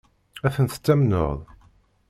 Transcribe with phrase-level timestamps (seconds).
[0.45, 1.37] Ad tent-tamneḍ?